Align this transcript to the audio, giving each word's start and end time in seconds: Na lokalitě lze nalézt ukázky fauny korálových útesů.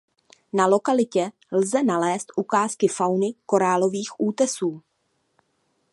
Na 0.53 0.65
lokalitě 0.67 1.31
lze 1.51 1.83
nalézt 1.83 2.31
ukázky 2.37 2.87
fauny 2.87 3.35
korálových 3.45 4.09
útesů. 4.17 4.81